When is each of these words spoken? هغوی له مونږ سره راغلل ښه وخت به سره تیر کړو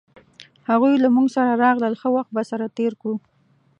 هغوی 0.69 0.93
له 1.03 1.09
مونږ 1.15 1.27
سره 1.35 1.59
راغلل 1.63 1.93
ښه 2.01 2.09
وخت 2.15 2.31
به 2.35 2.43
سره 2.51 2.65
تیر 2.77 2.93
کړو 3.01 3.15